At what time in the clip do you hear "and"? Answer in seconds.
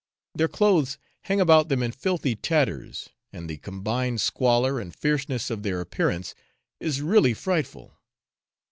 3.31-3.47, 4.79-4.91